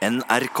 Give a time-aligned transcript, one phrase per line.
[0.00, 0.60] NRK.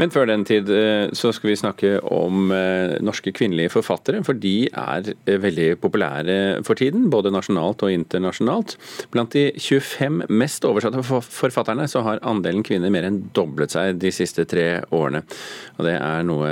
[0.00, 4.38] Men før den tid eh, så skal vi snakke om eh, norske kvinnelige forfattere, for
[4.40, 8.78] de er eh, veldig populære for tiden, både nasjonalt og internasjonalt.
[9.12, 14.14] Blant de 25 mest oversatte forfatterne så har andelen kvinner mer enn doblet seg de
[14.14, 15.24] siste tre årene.
[15.76, 16.50] Og det er noe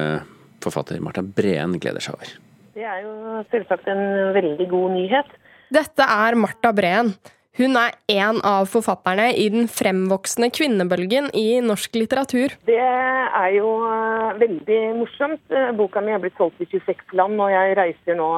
[0.61, 2.37] forfatter Marta Breen gleder seg over.
[2.77, 5.37] Det er jo selvsagt en veldig god nyhet.
[5.73, 7.15] Dette er Marta Breen.
[7.61, 12.55] Hun er en av forfatterne i den fremvoksende kvinnebølgen i norsk litteratur.
[12.65, 15.43] Det er jo eh, veldig morsomt.
[15.53, 18.31] Eh, boka mi er blitt solgt i 26 land, og jeg reiser nå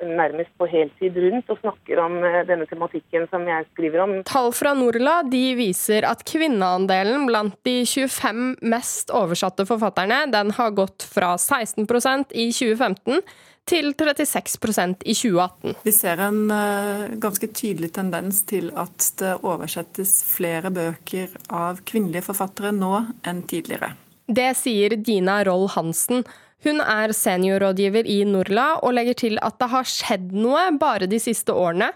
[0.00, 4.16] nærmest på heltid rundt og snakker om eh, denne tematikken som jeg skriver om.
[4.30, 10.72] Tall fra Norla de viser at kvinneandelen blant de 25 mest oversatte forfatterne den har
[10.72, 13.20] gått fra 16% i 2015
[13.68, 15.76] til 36% i 2018.
[15.86, 22.26] Vi ser en uh, ganske tydelig tendens til at det oversettes flere bøker av kvinnelige
[22.30, 22.94] forfattere nå
[23.26, 23.94] enn tidligere.
[24.30, 26.24] Det sier Dina Roll Hansen.
[26.64, 31.20] Hun er seniorrådgiver i Norla og legger til at det har skjedd noe bare de
[31.22, 31.88] siste årene.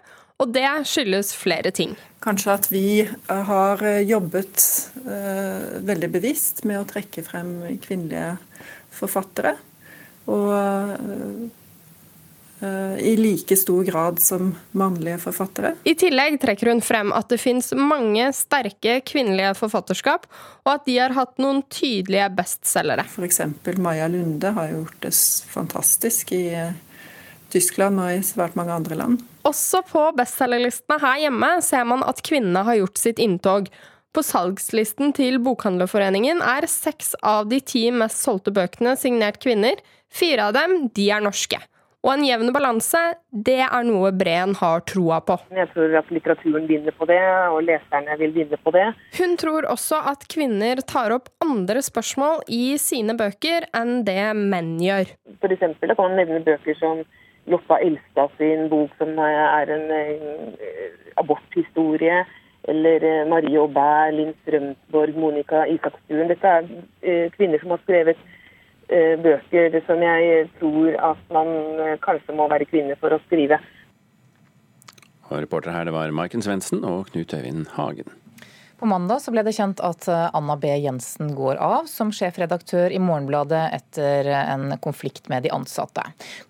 [0.43, 1.93] Og det skyldes flere ting.
[2.25, 4.65] Kanskje at vi eh, har eh, jobbet
[5.05, 7.53] uh, veldig bevisst med å trekke frem
[7.85, 8.33] kvinnelige
[8.95, 9.55] forfattere.
[10.31, 10.49] Og
[12.65, 15.75] uh, i like stor grad som mannlige forfattere.
[15.85, 20.25] I tillegg trekker hun frem at det finnes mange sterke kvinnelige forfatterskap,
[20.65, 23.05] og at de har hatt noen tydelige bestselgere.
[23.05, 23.43] F.eks.
[23.77, 25.13] Maja Lunde har gjort det
[25.53, 26.73] fantastisk i eh,
[27.53, 29.25] Tyskland og i svært mange andre land.
[29.45, 33.69] Også på bestselgerlistene her hjemme ser man at kvinnene har gjort sitt inntog.
[34.15, 39.81] På salgslisten til Bokhandlerforeningen er seks av de ti mest solgte bøkene signert kvinner.
[40.07, 41.59] Fire av dem de er norske.
[42.05, 43.01] Og en jevn balanse,
[43.33, 45.39] det er noe Breen har troa på.
[45.57, 48.85] Jeg tror at litteraturen vinner på det, og leserne vil vinne på det.
[49.19, 54.77] Hun tror også at kvinner tar opp andre spørsmål i sine bøker enn det menn
[54.85, 55.11] gjør.
[55.43, 57.03] For eksempel, kan man nevne bøker som
[57.51, 62.23] Loppa Elstad sin bok som er en eh, aborthistorie
[62.69, 66.31] eller eh, Marie Aubert, Linn Strømsborg, Monica Isakstuen.
[66.33, 66.71] Dette er
[67.03, 68.21] eh, kvinner som har skrevet
[68.89, 71.49] Eh, bøker som jeg tror at man
[72.05, 73.57] kanskje må være kvinne for å skrive.
[75.31, 78.13] Og reporter her det var Maiken Svendsen og Knut Øyvind Hagen.
[78.79, 80.69] På mandag ble det kjent at eh, Anna B.
[80.83, 86.03] Jensen går av som sjefredaktør i Morgenbladet etter en konflikt med de ansatte.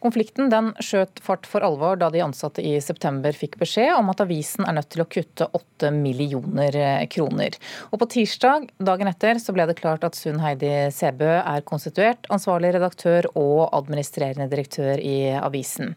[0.02, 4.22] Konflikten den skjøt fart for alvor da de ansatte i september fikk beskjed om at
[4.24, 7.58] avisen er nødt til å kutte åtte millioner eh, kroner.
[7.92, 12.30] Og på tirsdag, dagen etter, så ble det klart at Sunn Heidi Sebø er konstituert
[12.32, 15.92] ansvarlig redaktør og administrerende direktør i avisen.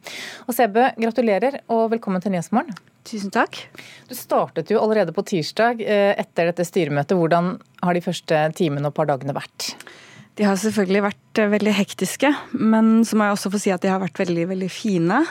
[0.48, 2.76] Og Sebø, gratulerer og velkommen til Nyhetsmorgen.
[3.08, 3.56] Tusen takk.
[4.10, 7.16] Du startet jo allerede på tirsdag eh, etter dette styremøtet.
[7.16, 9.72] Hvordan har de første timene og par dagene vært?
[10.38, 13.86] De har selvfølgelig vært eh, veldig hektiske, men så må jeg også få si at
[13.86, 15.22] de har vært veldig, veldig fine.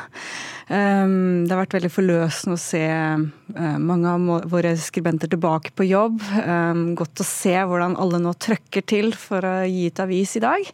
[0.66, 5.86] Ehm, det har vært veldig forløsende å se eh, mange av våre skribenter tilbake på
[5.86, 6.18] jobb.
[6.42, 10.42] Ehm, godt å se hvordan alle nå trøkker til for å gi ut avis i
[10.42, 10.66] dag.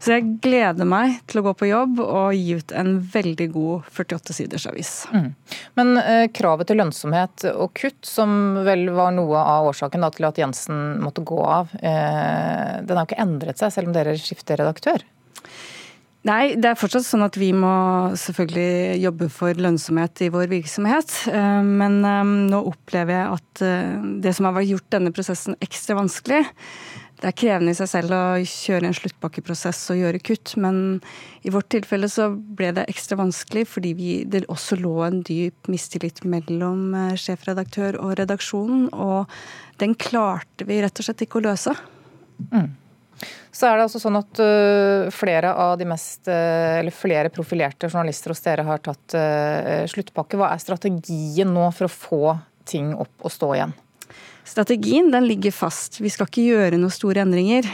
[0.00, 3.90] Så jeg gleder meg til å gå på jobb og gi ut en veldig god
[3.92, 4.92] 48 siders avis.
[5.12, 5.28] Mm.
[5.76, 10.30] Men eh, kravet til lønnsomhet og kutt, som vel var noe av årsaken da, til
[10.30, 14.16] at Jensen måtte gå av, eh, den har jo ikke endret seg selv om dere
[14.16, 15.04] skifter redaktør?
[16.26, 17.70] Nei, det er fortsatt sånn at vi må
[18.18, 21.12] selvfølgelig jobbe for lønnsomhet i vår virksomhet.
[21.30, 25.94] Eh, men eh, nå opplever jeg at eh, det som har gjort denne prosessen ekstra
[26.00, 26.40] vanskelig
[27.20, 30.98] Det er krevende i seg selv å kjøre en sluttpakkeprosess og gjøre kutt, men
[31.46, 35.70] i vårt tilfelle så ble det ekstra vanskelig fordi vi, det også lå en dyp
[35.72, 39.30] mistillit mellom sjefredaktør og redaksjonen, og
[39.80, 41.72] den klarte vi rett og slett ikke å løse.
[42.50, 42.74] Mm.
[43.52, 47.88] Så er det altså sånn at uh, flere av de mest, uh, eller flere profilerte
[47.88, 50.38] journalister hos dere har tatt uh, sluttpakke.
[50.40, 52.22] Hva er strategien nå for å få
[52.68, 53.76] ting opp og stå igjen?
[54.46, 56.00] Strategien den ligger fast.
[56.00, 57.66] Vi skal ikke gjøre noen store endringer.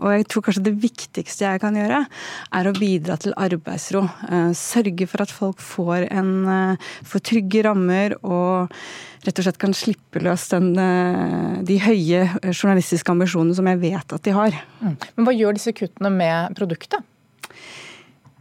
[0.00, 2.02] Og jeg tror kanskje det viktigste jeg kan gjøre,
[2.58, 4.04] er å bidra til arbeidsro.
[4.56, 6.76] Sørge for at folk får, en,
[7.08, 8.68] får trygge rammer og
[9.26, 14.16] rett og slett kan slippe løs den, eh, de høye journalistiske ambisjonene som jeg vet
[14.16, 14.56] at de har.
[14.80, 14.96] Mm.
[15.16, 17.04] Men Hva gjør disse kuttene med produktet?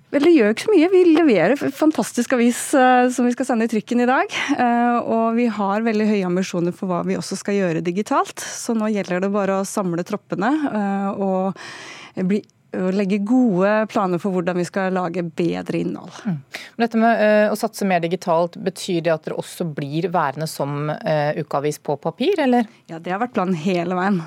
[0.09, 0.89] Vel, Det gjør ikke så mye.
[0.89, 4.37] Vi leverer fantastisk avis uh, som vi skal sende i trykken i dag.
[4.57, 8.41] Uh, og vi har veldig høye ambisjoner for hva vi også skal gjøre digitalt.
[8.41, 14.21] Så nå gjelder det bare å samle troppene uh, og bli å legge gode planer
[14.21, 16.13] for hvordan vi skal lage bedre innhold.
[16.21, 16.35] Mm.
[16.75, 20.91] Men dette med å satse mer digitalt, betyr det at dere også blir værende som
[20.93, 22.69] ukeavis på papir, eller?
[22.85, 24.21] Ja, det har vært planen hele veien.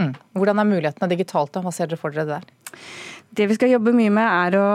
[0.00, 0.14] Mm.
[0.40, 1.60] Hvordan er mulighetene digitalt, da?
[1.66, 2.48] Hva ser dere for dere der?
[3.38, 4.68] Det vi skal jobbe mye med, er å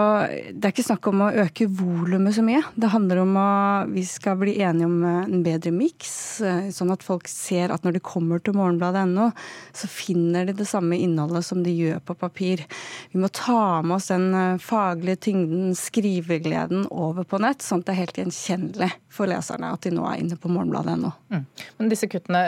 [0.54, 2.62] Det er ikke snakk om å øke volumet så mye.
[2.80, 3.50] Det handler om å
[3.90, 6.14] Vi skal bli enige om en bedre miks,
[6.46, 9.32] eh, sånn at folk ser at når de kommer til morgenbladet.no,
[9.76, 12.64] så finner de det samme innholdet som de gjør på papir.
[13.12, 17.90] Vi må ta med oss den eh, faglige tyngden, skrivegleden, over på nett, sånn at
[17.90, 21.12] det er helt gjenkjennelig for leserne at de nå er inne på morgenbladet.no.
[21.34, 21.46] Mm.
[21.80, 22.44] Men disse kuttene,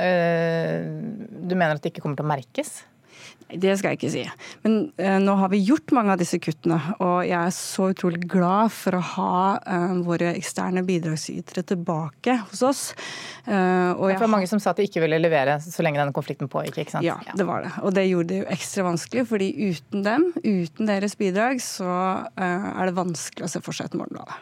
[1.44, 2.78] du mener at de ikke kommer til å merkes?
[3.46, 4.24] Det skal jeg ikke si.
[4.64, 8.24] Men eh, nå har vi gjort mange av disse kuttene, og jeg er så utrolig
[8.30, 12.82] glad for å ha eh, våre eksterne bidragsytere tilbake hos oss.
[13.46, 16.50] Eh, det var mange som sa at de ikke ville levere så lenge denne konflikten
[16.52, 17.06] pågikk, ikke sant?
[17.06, 17.72] Ja, det var det.
[17.86, 21.92] Og det gjorde det jo ekstra vanskelig, fordi uten dem, uten deres bidrag, så
[22.36, 24.42] er det vanskelig å se for seg et Morgenbladet.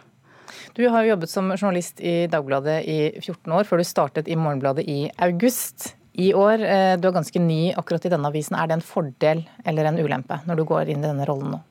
[0.73, 4.37] Du har jo jobbet som journalist i Dagbladet i 14 år, før du startet i
[4.39, 6.61] Morgenbladet i august i år.
[6.61, 8.57] Eh, du er ganske ny akkurat i denne avisen.
[8.57, 11.61] Er det en fordel eller en ulempe når du går inn i denne rollen nå?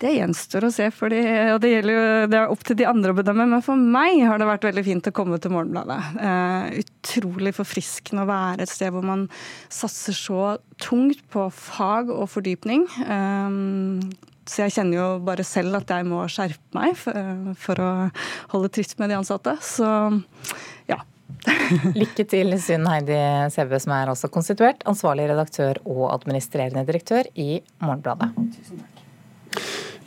[0.00, 1.18] Det gjenstår å se, fordi,
[1.52, 3.44] og det, jo, det er opp til de andre å bedømme.
[3.50, 5.98] Men for meg har det vært veldig fint å komme til Morgenbladet.
[6.16, 9.26] Uh, utrolig forfriskende å være et sted hvor man
[9.68, 12.86] satser så tungt på fag og fordypning.
[13.04, 14.00] Um,
[14.48, 17.90] så jeg kjenner jo bare selv at jeg må skjerpe meg for, for å
[18.54, 19.58] holde tritt med de ansatte.
[19.62, 19.86] Så
[22.00, 23.18] Lykke til, Sunn Heidi
[23.54, 28.32] Sebbe, som er også konstituert ansvarlig redaktør og administrerende direktør i Morgenbladet.
[28.56, 29.00] Tusen takk.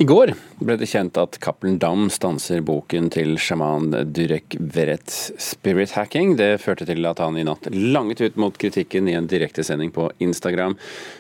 [0.02, 5.06] I går ble det kjent at Cappelen Dam stanser boken til sjaman Durek Verrett
[5.38, 6.34] 'Spirit Hacking'.
[6.40, 10.10] Det førte til at han i natt langet ut mot kritikken i en direktesending på
[10.20, 10.76] Instagram.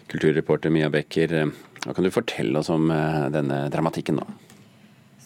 [0.09, 1.53] Kulturreporter Mia Becker,
[1.85, 4.27] hva kan du fortelle oss om eh, denne dramatikken nå?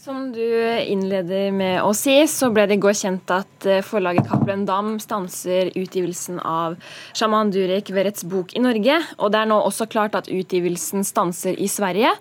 [0.07, 0.39] Som du
[0.87, 4.93] innleder med å si, så ble det i går kjent at eh, forlaget Cappelen Dam
[5.03, 6.77] stanser utgivelsen av
[7.11, 9.01] sjaman Durek Verets bok i Norge.
[9.19, 12.13] Og det er nå også klart at utgivelsen stanser i Sverige.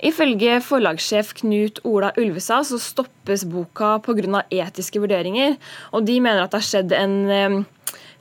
[0.00, 4.40] Ifølge forlagssjef Knut Ola Ulvestad så stoppes boka pga.
[4.48, 5.58] etiske vurderinger.
[5.92, 7.58] Og de mener at det har skjedd en eh,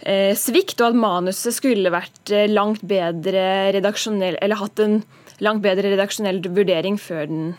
[0.03, 4.99] eh, svikt, og at manuset skulle vært eh, langt bedre redaksjonell, eller hatt en
[5.39, 7.49] langt bedre redaksjonell vurdering før den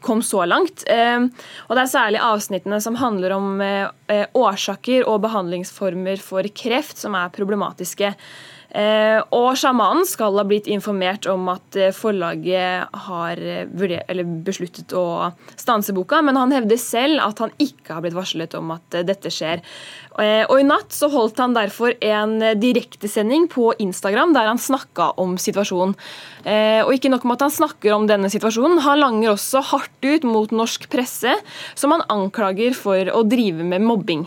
[0.00, 0.84] kom så langt.
[0.90, 1.30] Ehm,
[1.68, 7.00] og det er særlig avsnittene som handler om eh, eh, årsaker og behandlingsformer for kreft
[7.00, 8.14] som er problematiske.
[8.70, 15.32] Eh, og sjamanen skal ha blitt informert om at eh, forlaget har eh, besluttet å
[15.58, 19.32] stanse boka, men han hevder selv at han ikke har blitt varslet om at dette
[19.32, 19.64] skjer.
[20.20, 25.36] Og I natt så holdt han derfor en direktesending på Instagram der han snakka om
[25.40, 25.94] situasjonen.
[26.84, 30.26] Og ikke nok med at han snakker om denne situasjonen, han langer også hardt ut
[30.28, 31.32] mot norsk presse,
[31.78, 34.26] som han anklager for å drive med mobbing.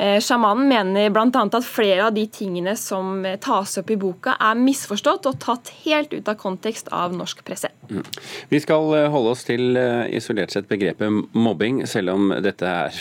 [0.00, 1.28] Eh, sjamanen mener bl.a.
[1.52, 5.68] at flere av de tingene som eh, tas opp i boka, er misforstått og tatt
[5.82, 7.68] helt ut av kontekst av norsk presse.
[7.90, 8.06] Mm.
[8.48, 9.76] Vi skal eh, holde oss til
[10.08, 12.96] isolert sett begrepet mobbing, selv om dette er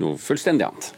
[0.00, 0.94] noe fullstendig annet.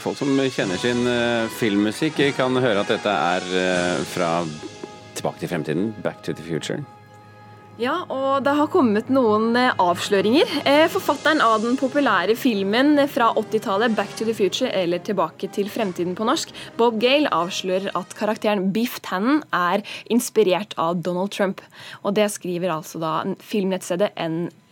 [0.00, 1.04] Folk som kjenner sin
[1.60, 3.44] filmmusikk, kan høre at dette er
[4.08, 4.32] fra
[5.26, 6.84] Tilbake til fremtiden, Back to the Future.
[7.82, 10.52] Ja, og det har kommet noen eh, avsløringer.
[10.64, 15.66] Eh, forfatteren av den populære filmen fra 80-tallet, 'Back to the Future', eller 'Tilbake til
[15.68, 21.60] fremtiden' på norsk, Bob Gale, avslører at karakteren Biff Tannen er inspirert av Donald Trump.
[22.04, 24.65] Og det skriver altså da filmnettstedet NME.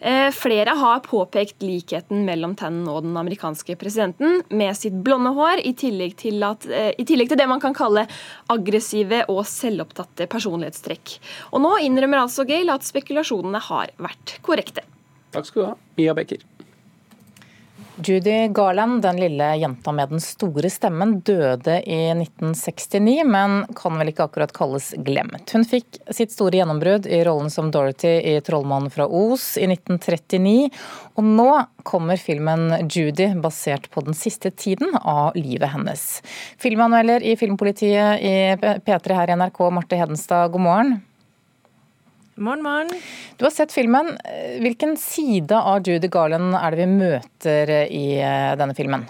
[0.00, 5.62] Eh, flere har påpekt likheten mellom Tannen og den amerikanske presidenten med sitt blonde hår,
[5.62, 8.08] i tillegg, til at, eh, i tillegg til det man kan kalle
[8.50, 11.18] aggressive og selvopptatte personlighetstrekk.
[11.52, 14.82] Og nå innrømmer altså Gale at spekulasjonene har vært korrekte.
[15.32, 16.42] Takk skal du ha, Mia Becker.
[17.96, 24.08] Judy Garland, den lille jenta med den store stemmen, døde i 1969, men kan vel
[24.12, 25.52] ikke akkurat kalles glemt.
[25.52, 30.72] Hun fikk sitt store gjennombrudd i rollen som Dorothy i 'Trollmannen fra Os' i 1939,
[31.20, 31.50] og nå
[31.84, 36.22] kommer filmen 'Judy', basert på den siste tiden av livet hennes.
[36.56, 41.00] Filmanmelder i Filmpolitiet i P3 her i NRK, Marte Hedenstad, god morgen.
[42.36, 42.88] Morgen, morgen.
[43.36, 44.14] Du har sett filmen.
[44.60, 49.04] Hvilken side av Judy Garland er det vi møter i eh, denne filmen?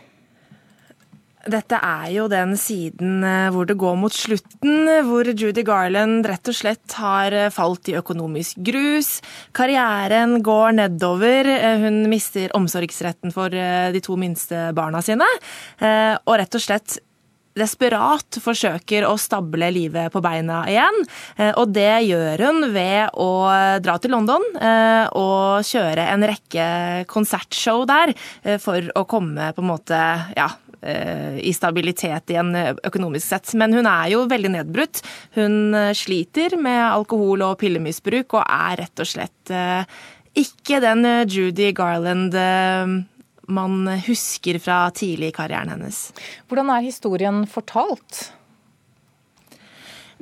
[1.46, 6.50] Dette er jo den siden eh, hvor det går mot slutten, hvor Judy Garland rett
[6.50, 9.12] og slett har eh, falt i økonomisk grus.
[9.54, 11.52] Karrieren går nedover.
[11.84, 15.30] Hun mister omsorgsretten for de to minste barna sine.
[15.78, 16.98] Og rett og slett
[17.58, 20.98] desperat forsøker å stable livet på beina igjen.
[21.60, 23.30] Og det gjør hun ved å
[23.84, 24.44] dra til London
[25.18, 26.66] og kjøre en rekke
[27.10, 28.14] konsertshow der
[28.62, 30.00] for å komme på en måte
[30.36, 30.48] ja,
[31.38, 33.52] i stabilitet igjen økonomisk sett.
[33.58, 35.02] Men hun er jo veldig nedbrutt.
[35.36, 39.56] Hun sliter med alkohol- og pillemisbruk og er rett og slett
[40.38, 42.32] ikke den Judy Garland
[43.48, 46.04] man husker fra tidlig i karrieren hennes.
[46.50, 48.28] Hvordan er historien fortalt?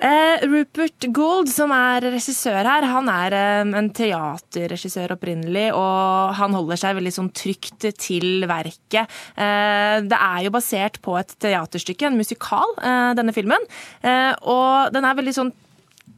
[0.01, 6.57] Eh, Rupert Gould, som er regissør her, han er eh, en teaterregissør opprinnelig, og han
[6.57, 9.13] holder seg veldig sånn trygt til verket.
[9.37, 13.69] Eh, det er jo basert på et teaterstykke, en musikal, eh, denne filmen,
[14.01, 15.53] eh, og den er veldig sånn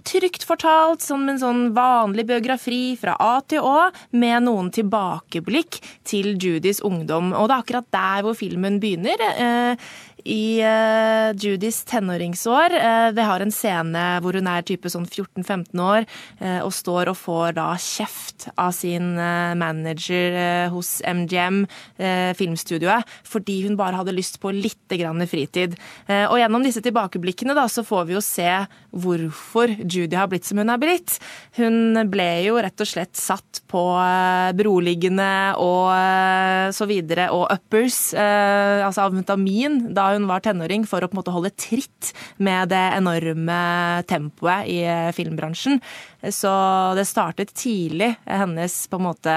[0.06, 6.34] trygt fortalt som en sånn vanlig biografi fra A til Å, med noen tilbakeblikk til
[6.36, 7.32] Judys ungdom.
[7.36, 9.26] Og det er akkurat der hvor filmen begynner.
[9.32, 9.90] Eh,
[10.24, 12.74] i uh, Judys tenåringsår.
[12.76, 16.06] Uh, vi har en scene hvor hun er type sånn 14-15 år
[16.42, 19.14] uh, og står og får da kjeft av sin
[19.58, 20.34] manager
[20.72, 21.62] hos MGM,
[22.36, 25.76] filmstudioet, fordi hun bare hadde lyst på litt grann fritid.
[26.08, 28.48] og gjennom disse tilbakeblikkene da, så får vi jo se
[28.90, 31.18] hvorfor Judy har blitt som hun er blitt.
[31.58, 33.84] Hun ble jo rett og slett satt på
[34.58, 35.30] beroliggende
[35.62, 41.20] og så videre, og uppers, altså amfetamin, da hun var tenåring for å på en
[41.20, 43.60] måte holde tritt med det enorme
[44.10, 45.80] tempoet i eh, filmbransjen.
[46.30, 46.52] Så
[46.98, 49.36] det startet tidlig, hennes på en måte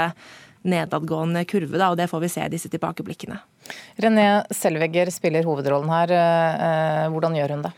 [0.66, 3.38] nedadgående kurve, da, og det får vi se i disse tilbakeblikkene.
[4.02, 6.14] René Selvegger spiller hovedrollen her.
[6.14, 7.74] Eh, hvordan gjør hun det?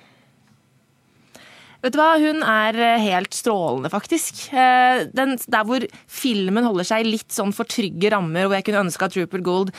[1.84, 4.48] Vet du hva, Hun er helt strålende, faktisk.
[4.52, 8.88] Eh, den, der hvor filmen holder seg litt sånn for trygge rammer, hvor jeg kunne
[8.88, 9.74] ønske at Rupert Gould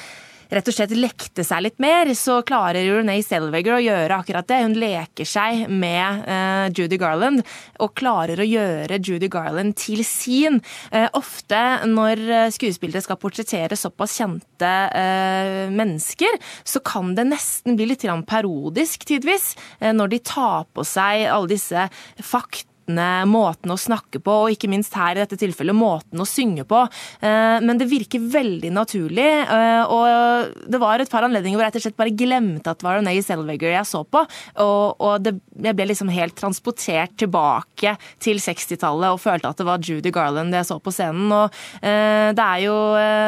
[0.53, 4.61] rett og slett lekte seg litt mer, så klarer Renee Selvager å gjøre akkurat det.
[4.65, 7.45] Hun leker seg med uh, Judy Garland
[7.83, 10.61] og klarer å gjøre Judy Garland til sin.
[10.93, 17.77] Uh, ofte når eh, skuespillere skal portrettere såpass kjente uh, mennesker, så kan det nesten
[17.79, 19.51] bli litt parodisk tidvis,
[19.81, 21.83] når de tar på seg alle disse
[22.25, 26.27] fakta måtene, måten å snakke på, og ikke minst her i dette tilfellet måten å
[26.27, 26.87] synge på.
[27.21, 31.73] Eh, men det virker veldig naturlig, eh, og det var et par anledninger hvor jeg
[31.73, 34.25] rett og slett bare glemte at det var Renee Selvager jeg så på,
[34.59, 39.67] og, og det, jeg ble liksom helt transportert tilbake til 60-tallet og følte at det
[39.69, 41.31] var Judy Garland jeg så på scenen.
[41.33, 41.53] Og
[41.83, 42.77] eh, det er jo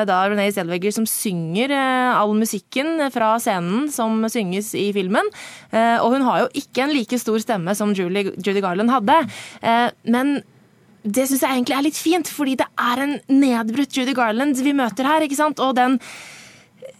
[0.09, 5.27] da Renee Selvager som synger all musikken fra scenen som synges i filmen,
[5.71, 9.19] og hun har jo ikke en like stor stemme som Julie, Judy Garland hadde.
[9.61, 10.41] Eh, men
[11.03, 14.77] det syns jeg egentlig er litt fint, fordi det er en nedbrutt Judy Garland vi
[14.77, 15.25] møter her.
[15.25, 15.61] ikke sant?
[15.61, 15.99] Og den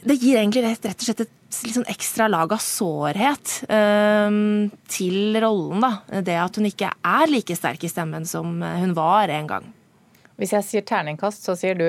[0.01, 4.71] Det gir egentlig rett, rett og slett et litt sånn ekstra lag av sårhet um,
[4.89, 5.83] til rollen.
[5.83, 6.21] da.
[6.25, 9.67] Det at hun ikke er like sterk i stemmen som hun var en gang.
[10.41, 11.89] Hvis jeg sier terningkast, så sier du?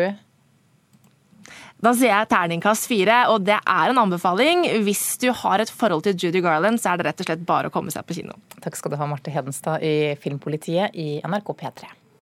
[1.82, 4.68] Da sier jeg terningkast fire, og det er en anbefaling.
[4.86, 7.72] Hvis du har et forhold til Judy Garland, så er det rett og slett bare
[7.72, 8.38] å komme seg på kino.
[8.62, 11.90] Takk skal du ha, Marte Hedenstad i Filmpolitiet i NRK P3.